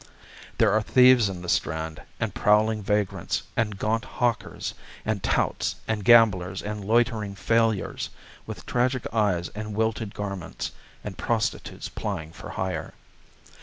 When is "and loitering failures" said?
6.63-8.09